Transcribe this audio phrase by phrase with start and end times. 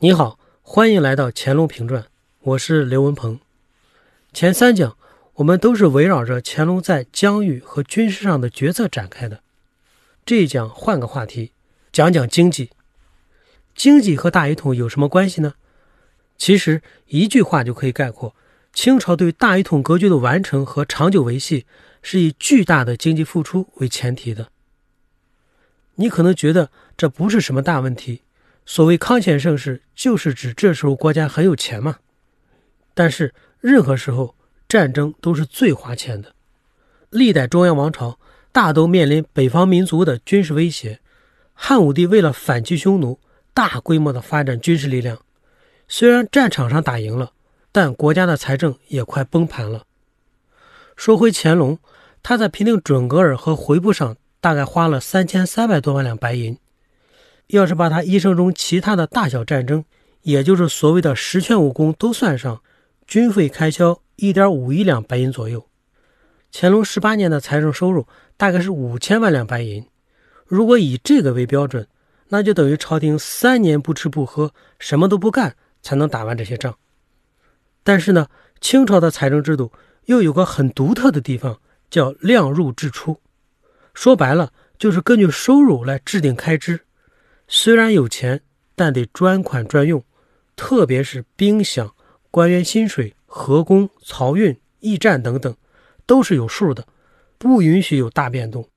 [0.00, 2.02] 你好，欢迎来到《乾隆评传》，
[2.38, 3.40] 我是刘文鹏。
[4.32, 4.96] 前三讲
[5.34, 9.42] 我们都是围绕着乾隆在疆域和军事上的决策展开的。
[10.24, 11.50] 这一讲换个话题，
[11.90, 12.70] 讲讲经济。
[13.74, 15.54] 经济和大一统有什么关系呢？
[16.36, 18.36] 其实一句话就可以概括：
[18.72, 21.66] 清朝对大一统格局的完成和长久维系，
[22.02, 24.52] 是以巨大的经济付出为前提的。
[25.96, 28.22] 你可能觉得这不是什么大问题。
[28.68, 31.96] 所谓康乾盛世，就是指这时候国家很有钱嘛。
[32.92, 34.36] 但是任何时候
[34.68, 36.34] 战争都是最花钱的，
[37.08, 38.18] 历代中央王朝
[38.52, 41.00] 大都面临北方民族的军事威胁。
[41.54, 43.18] 汉武帝为了反击匈奴，
[43.54, 45.18] 大规模的发展军事力量，
[45.88, 47.32] 虽然战场上打赢了，
[47.72, 49.86] 但国家的财政也快崩盘了。
[50.94, 51.78] 说回乾隆，
[52.22, 56.58] 他在平定准噶尔和回部上大概花了三千三百多万两白银。
[57.48, 59.84] 要是把他一生中其他的大小战争，
[60.22, 62.62] 也就是所谓的十全武功都算上，
[63.06, 65.66] 军费开销一点五亿两白银左右。
[66.52, 69.86] 乾隆十八年的财政收入大概是五千万两白银。
[70.46, 71.86] 如果以这个为标准，
[72.28, 76.76] 那就等于朝廷三年不吃不喝，什么都不干才能打完这些仗。
[77.82, 78.28] 但是呢，
[78.60, 79.72] 清朝的财政制度
[80.04, 83.20] 又有个很独特的地方，叫量入制出。
[83.94, 86.80] 说白了，就是根据收入来制定开支。
[87.50, 88.42] 虽然有钱，
[88.76, 90.04] 但得专款专用，
[90.54, 91.90] 特别是兵饷、
[92.30, 95.56] 官员薪水、河工、漕运、驿站等等，
[96.04, 96.86] 都是有数的，
[97.38, 98.68] 不允许有大变动。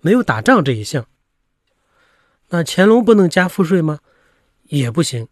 [0.00, 1.06] 没有打仗这一项，
[2.50, 3.98] 那乾隆不能加赋税吗？
[4.64, 5.26] 也不行，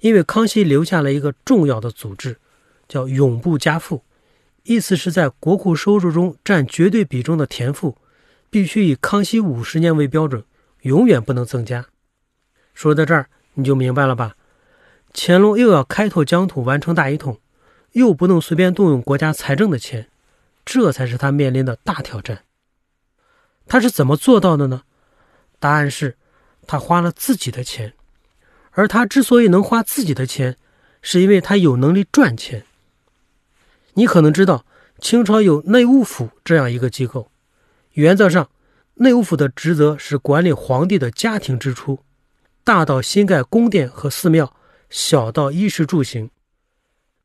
[0.00, 2.38] 因为康熙留下了一个重要的组织，
[2.86, 4.04] 叫永不加赋，
[4.64, 7.96] 意思是在国库收入中占绝对比重的田赋，
[8.50, 10.44] 必须以康熙五十年为标准，
[10.82, 11.86] 永远不能增加。
[12.80, 14.36] 说到这儿，你就明白了吧？
[15.12, 17.38] 乾隆又要开拓疆土，完成大一统，
[17.92, 20.08] 又不能随便动用国家财政的钱，
[20.64, 22.44] 这才是他面临的大挑战。
[23.66, 24.84] 他是怎么做到的呢？
[25.58, 26.16] 答案是，
[26.66, 27.92] 他花了自己的钱。
[28.70, 30.56] 而他之所以能花自己的钱，
[31.02, 32.64] 是因为他有能力赚钱。
[33.92, 34.64] 你可能知道，
[34.98, 37.30] 清朝有内务府这样一个机构，
[37.92, 38.48] 原则上，
[38.94, 41.98] 内务府的职责是管理皇帝的家庭支出。
[42.64, 44.54] 大到新盖宫殿和寺庙，
[44.88, 46.30] 小到衣食住行。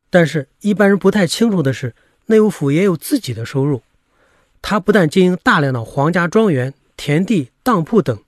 [0.09, 1.94] 但是，一般人不太清楚的是，
[2.28, 3.81] 内务府也有自己的收入。
[4.62, 8.24] 他不但经营大量的皇家庄园、田地、当铺等，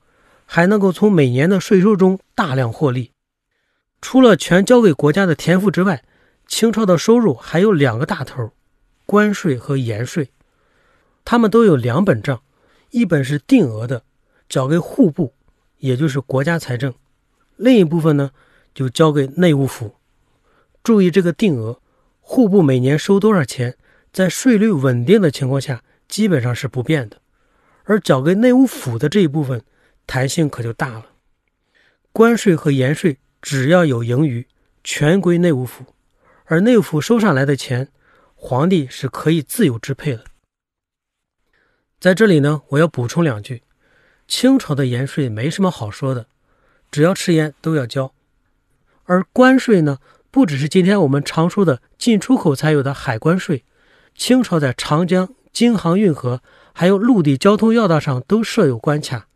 [0.46, 3.12] 还能够从每年的税收中大量获利。
[4.02, 6.04] 除了全交给国家的田赋之外，
[6.46, 8.52] 清朝的收入还有两个大头：
[9.06, 10.30] 关税和盐税。
[11.26, 12.42] 他们都有两本账，
[12.92, 14.04] 一本是定额的，
[14.48, 15.34] 交给户部，
[15.80, 16.94] 也就是国家财政。
[17.56, 18.32] 另一部分呢，
[18.74, 19.96] 就交给内务府。
[20.84, 21.82] 注意这个定额，
[22.20, 23.78] 户部每年收多少钱，
[24.14, 27.20] 在税率稳定的情况下，基本上是不变的。
[27.84, 29.64] 而交给内务府的这一部分，
[30.06, 31.08] 弹性可就大了。
[32.12, 34.48] 关税和盐税只要有盈余，
[34.84, 35.86] 全归内务府，
[36.46, 37.90] 而内务府收上来的钱，
[38.36, 40.26] 皇帝是可以自由支配的。
[42.00, 43.64] 在这里呢，我要补充两句：
[44.28, 46.28] 清朝的盐税没什么好说的。
[46.92, 48.14] 只要吃盐都要交，
[49.04, 50.00] 而关税呢，
[50.32, 53.66] 不只是今天我们常说的进出口才有的海关税，
[54.16, 56.42] 清朝在长江、京杭运河
[56.74, 59.28] 还有陆地交通要道上都设有关卡，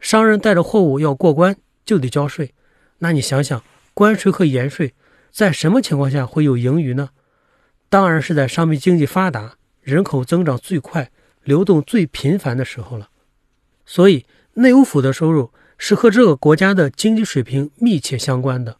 [0.00, 2.52] 商人带着货物要过关就得交税。
[2.98, 3.62] 那你想想，
[3.94, 4.94] 关税和盐税
[5.30, 7.10] 在什么情况下会有盈余呢？
[7.88, 11.12] 当然是在商品经济发达、人口增长最快、
[11.44, 13.08] 流动最频繁的时候了。
[13.88, 15.50] 所以内务府的收入。
[15.80, 18.78] 是和这个国家的经济水平密切相关的。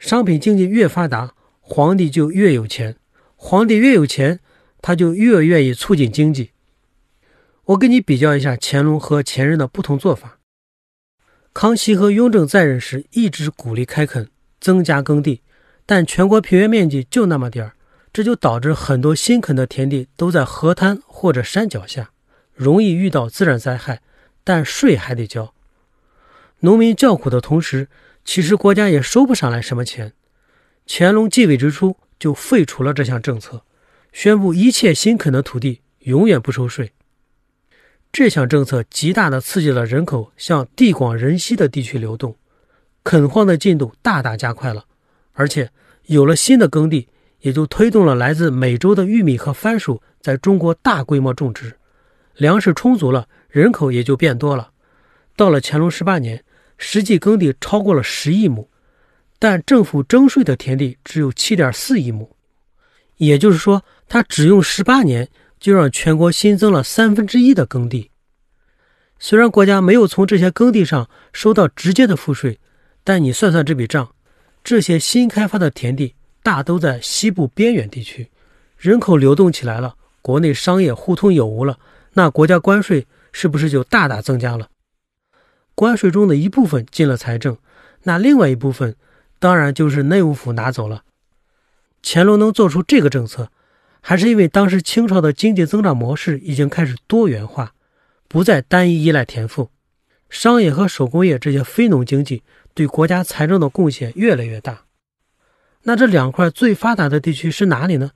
[0.00, 2.94] 商品经济越发达，皇帝就越有钱；
[3.36, 4.40] 皇帝越有钱，
[4.82, 6.50] 他就越愿意促进经济。
[7.66, 10.40] 我给你比较一下乾隆和前任的不同做法。
[11.54, 14.28] 康熙和雍正在任时一直鼓励开垦、
[14.60, 15.42] 增加耕地，
[15.86, 17.74] 但全国平原面积就那么点儿，
[18.12, 22.10] 这就导致很多新垦的田地都在河滩或者山脚下，
[22.52, 24.02] 容易遇到自然灾害，
[24.48, 25.52] 但税还得交。
[26.60, 27.88] 农民叫苦的同时，
[28.24, 30.14] 其实国家也收不上来什么钱。
[30.86, 33.62] 乾隆继位之初就废除了这项政策，
[34.10, 36.92] 宣布一切新垦的土地永远不收税。
[38.10, 42.34] 这项政策极大地刺激了人口向地广人稀的地区流动，
[43.04, 44.86] 垦荒的进度大大加快了。
[45.34, 45.70] 而且
[46.06, 47.08] 有了新的耕地，
[47.40, 51.76] 也就推动了来自美洲的玉米和番薯在中国大规模种植，
[52.36, 54.70] 粮食充足了，人口也就变多了。
[55.36, 56.44] 到了乾隆十八年。
[56.80, 58.70] 实际耕地超过了十亿亩，
[59.40, 62.36] 但政府征税的田地只有七点四亿亩，
[63.16, 65.28] 也就是说，他只用十八年
[65.58, 68.12] 就让全国新增了三分之一的耕地。
[69.18, 72.60] 虽然国家没有从这些耕地上收到直接的赋税，
[73.02, 74.14] 但你算算这笔账，
[74.62, 78.30] 这些新开发的田地大都在西部边远地区，
[78.76, 81.76] 人口流动起来了，国内商业互通有无了，
[82.12, 83.04] 那国家关税
[83.40, 84.68] 是不是就大大增加了？
[85.76, 87.56] 关税中的一部分进了财政，
[88.02, 88.96] 那另外一部分
[89.38, 91.04] 当然就是内务府拿走了。
[92.02, 93.52] 乾隆能做出这个政策，
[94.00, 97.74] 还是因为当时清朝的经济增长模式已经开始多元化。
[98.26, 99.70] 不再单一依赖田赋，
[100.28, 102.42] 商业和手工业这些非农经济
[102.74, 104.86] 对国家财政的贡献越来越大。
[105.84, 108.10] 那这两块最发达的地区是哪里呢？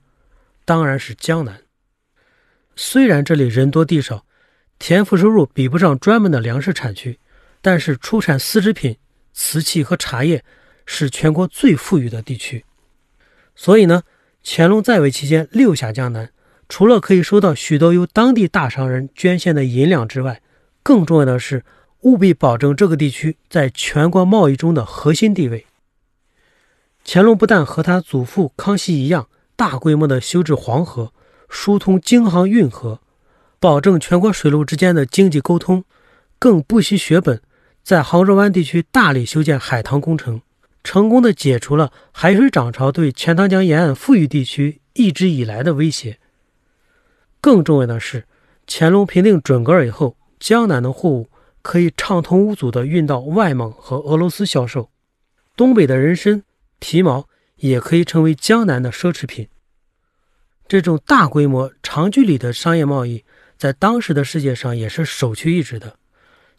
[0.65, 1.61] 当然是江南。
[2.75, 4.25] 虽然这里人多地少，
[4.85, 7.17] 田赋收入比不上专门的粮食产区，
[7.61, 8.97] 但是出产丝织品、
[9.31, 10.43] 瓷器和茶叶
[10.85, 12.65] 是全国最富裕的地区。
[13.55, 14.03] 所以呢，
[14.43, 16.29] 乾隆在位期间六下江南。
[16.67, 20.41] 除了可以收到许多由当地大商人捐献的银两之外，
[20.83, 21.63] 更重要的是
[22.01, 25.65] 务必保证这个地区在全国贸易中的核心地位。
[27.05, 31.13] 乾隆不但和他祖父康熙一样，大规模的修治黄河，
[31.47, 32.99] 疏通京杭运河，
[33.63, 35.85] 保证全国水路之间的经济沟通，
[36.37, 37.41] 更不惜血本，
[37.81, 40.41] 在杭州湾地区大力修建海塘工程，
[40.83, 46.19] 成功的解除了海水涨潮对钱塘江沿岸富裕地区一直以来的威胁。
[47.39, 48.25] 更重要的是，
[48.67, 51.29] 乾隆平定准噶尔以后，江南的货物
[51.61, 54.89] 可以畅通无阻地运到外蒙和俄罗斯销售，
[55.55, 56.43] 东北的人参、
[56.79, 59.47] 皮毛也可以成为江南的奢侈品。
[60.67, 63.23] 这种大规模、长距离的商业贸易，
[63.57, 65.97] 在当时的世界上也是首屈一指的。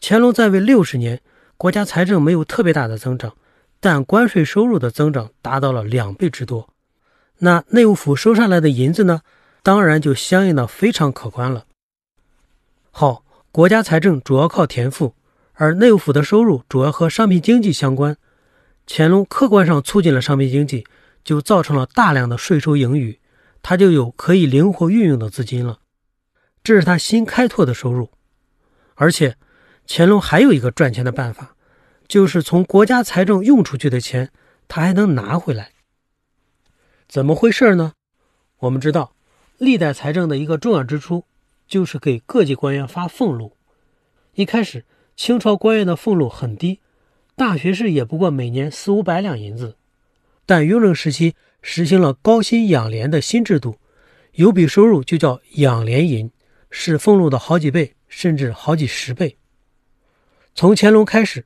[0.01, 1.21] 乾隆在位六十年，
[1.57, 3.33] 国家财政没有特别大的增长，
[3.79, 6.69] 但关税收入的增长达到了两倍之多。
[7.39, 9.21] 那内务府收上来的银子呢？
[9.61, 11.65] 当然就相应的非常可观了。
[12.91, 15.15] 好，国家财政主要靠田赋，
[15.53, 18.15] 而内务府的收入主要和商品经济相关。
[18.85, 20.85] 乾隆客观上促进了商品经济，
[21.23, 23.19] 就造成了大量的税收盈余，
[23.63, 25.79] 他就有可以灵活运用的资金了。
[26.65, 28.09] 这是他新开拓的收入。
[28.95, 29.37] 而且，
[29.87, 31.55] 乾隆还有一个赚钱的办法，
[32.07, 34.31] 就是从国家财政用出去的钱，
[34.67, 35.73] 他还能拿回来。
[37.07, 37.93] 怎么回事呢？
[38.57, 39.13] 我们知道。
[39.57, 41.23] 历代财政的一个重要支出，
[41.67, 43.55] 就是给各级官员发俸禄。
[44.33, 44.83] 一开始，
[45.15, 46.81] 清朝官员的俸禄很低，
[47.35, 49.77] 大学士也不过每年四五百两银子。
[50.47, 53.77] 但雍正时期实行了高薪养廉的新制度，
[54.33, 56.29] 有笔收入就叫养廉银，
[56.77, 59.37] 是俸禄的好几倍，甚至好几十倍。
[60.53, 61.45] 从乾隆开始，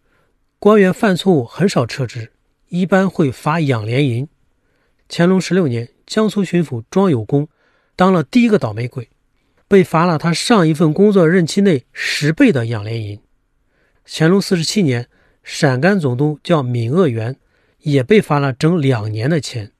[0.57, 2.31] 官员犯错误很少撤职，
[2.69, 4.27] 一般会发养廉银。
[5.07, 7.47] 乾隆十六年，江苏巡抚庄有功。
[7.95, 9.09] 当了第一个倒霉鬼，
[9.67, 13.21] 被罚了他上一份工作任期内十倍的养廉银。
[14.07, 15.07] 乾隆四十七年，
[15.43, 17.37] 陕甘总督叫闵鄂元，
[17.81, 19.73] 也被罚了整两年的钱。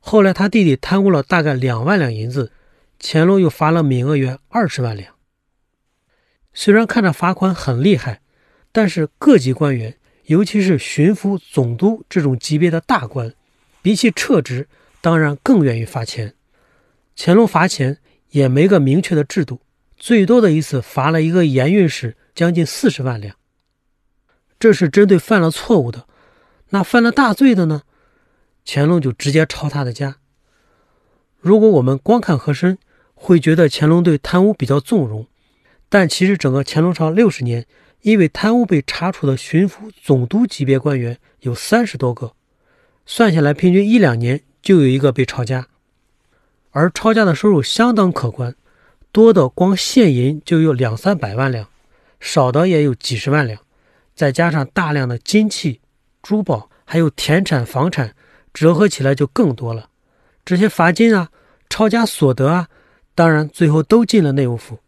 [0.00, 2.50] 后来他弟弟贪污了大概两万两银子，
[2.98, 5.14] 乾隆又罚了闵鄂元二十万两。
[6.52, 8.20] 虽然看着罚款很厉害，
[8.72, 13.34] 但是各级官员，尤其是巡抚、总督这种级别的大官，
[13.82, 14.68] 比起撤职，
[15.00, 16.34] 当然更愿意罚钱。
[17.16, 17.98] 乾隆罚钱
[18.30, 19.60] 也没个明确的制度，
[19.96, 23.36] 最多的一次罚了一个盐运使将近四十万两。
[24.58, 26.06] 这是针对犯了错误的，
[26.70, 27.82] 那犯了大罪的呢？
[28.64, 30.16] 乾隆就直接抄他的家。
[31.44, 32.78] 如果我们光看和珅，
[33.12, 35.26] 会觉得乾隆对贪污比较纵容，
[35.90, 37.66] 但其实整个乾隆朝六十年，
[38.00, 42.32] 因为贪污被查处的巡抚、总督级别官员有三十多个，
[43.04, 45.66] 算下来平均一两年就有一个被抄家。
[46.70, 48.56] 而抄家的收入相当可观，
[49.12, 51.68] 多的光现银就有两三百万两，
[52.20, 53.60] 少的也有几十万两，
[54.14, 55.82] 再加上大量的金器、
[56.22, 58.16] 珠宝，还有田产、房产，
[58.54, 59.90] 折合起来就更多了。
[60.46, 61.30] 这些罚金啊、
[61.74, 62.68] 抄家所得啊，
[63.16, 64.78] 当然最后都进了内务府。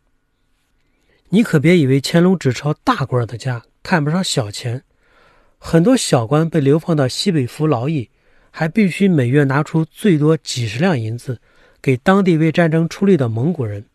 [1.31, 4.85] 你可别以为乾隆只抄大官的家，看不上小钱，
[5.59, 8.11] 很多小官被流放到西北服劳役，
[8.53, 11.41] 还必须每月拿出最多几十两银子。
[11.83, 13.87] 给当地为战争出力的蒙古人，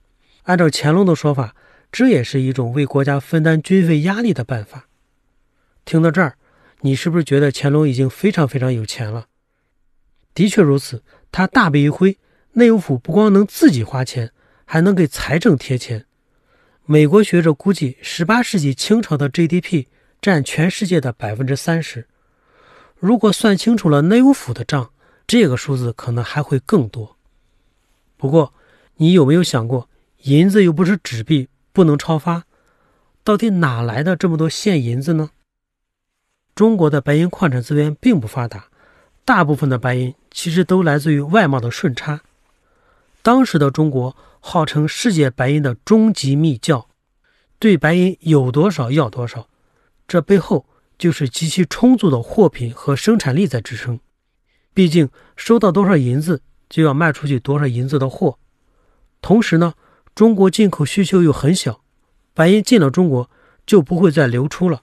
[0.43, 1.55] 按照乾隆的说法，
[1.93, 4.89] 这也是一种为国家分担军费压力的办法。
[5.85, 6.35] 听到这儿，
[6.81, 9.27] 你是不是觉得乾隆已经非常非常有钱了？
[10.33, 12.17] 的确如此，他大笔一挥，
[12.53, 14.31] 内务府不光能自己花钱，
[14.65, 16.05] 还能给财政贴钱。
[16.85, 19.85] 美国学者估计，十八世纪清朝的 GDP
[20.21, 22.07] 占全世界的百分之三十。
[22.99, 24.91] 如果算清楚了内务府的账，
[25.25, 27.15] 这个数字可能还会更多。
[28.17, 28.53] 不过，
[28.95, 29.89] 你有没有想过，
[30.23, 32.43] 银子又不是纸币，不能超发，
[33.23, 35.29] 到底哪来的这么多现银子呢？
[36.53, 38.67] 中国的白银矿产资源并不发达，
[39.23, 42.21] 大部分的白银其实都来自于外贸的顺差。
[43.21, 46.87] 当时的中国号称世界白银的终极密教，
[47.59, 49.47] 对白银有多少要多少，
[50.07, 50.65] 这背后
[50.97, 53.99] 就是极其充足的货品和生产力在支撑。
[54.73, 58.39] 毕竟收到多少银子，就要卖出去多少银子的货。
[59.21, 59.75] 同时呢，
[60.15, 61.81] 中国进口需求又很小，
[62.33, 63.29] 白银进了中国
[63.65, 64.81] 就不会再流出了。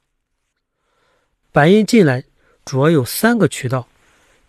[1.51, 2.25] 白银进来
[2.65, 3.89] 主要有三个渠道，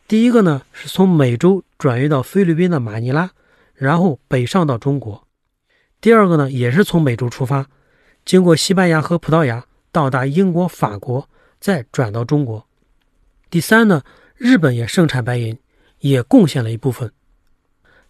[0.07, 3.31] 第一个呢是从美洲转运到菲律宾的马尼拉，
[3.79, 5.23] 然后北上到中国；
[6.01, 7.65] 第二个呢也是从美洲出发，
[8.25, 11.29] 经过西班牙和葡萄牙到达英国、法国，
[11.61, 12.65] 再转到中国；
[13.49, 14.03] 第三呢，
[14.35, 15.57] 日本也盛产白银，
[15.99, 17.13] 也贡献了一部分，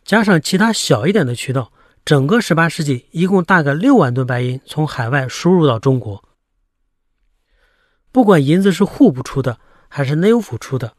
[0.04, 1.72] 加上其他小一点的渠道，
[2.04, 6.24] 整个18世纪一共大概六万吨白银从海外输入到中国。
[8.12, 10.96] 不管银子是户部出的还是内务府出的，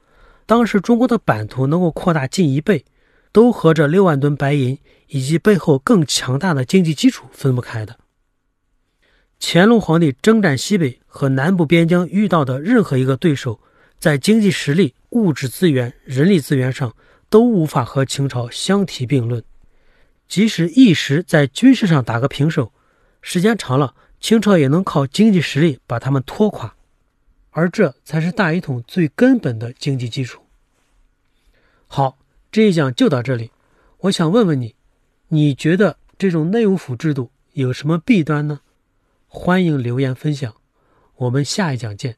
[0.46, 2.84] 当时中国的版图能够扩大近一倍，
[3.32, 7.98] 都和这六万吨白银以及背后更强大的经济基础分不开的。
[9.38, 13.60] 乾隆皇帝征战西北和南部边疆遇到的任何一个对手，
[13.98, 16.94] 在经济实力、物质资源、人力资源上
[17.28, 19.42] 都无法和清朝相提并论。
[20.28, 22.72] 即使一时在军事上打个平手，
[23.22, 26.76] 时间长了，清朝也能靠经济实力把他们拖垮。
[27.52, 30.42] 而这才是大一统最根本的经济基础。
[31.88, 32.18] 好，
[32.52, 33.52] 这一讲就到这里。
[33.98, 34.74] 我想问问你，
[35.28, 38.60] 你觉得这种内务府制度有什么弊端呢？
[39.28, 40.54] 欢迎留言分享。
[41.14, 42.16] 我们下一讲见。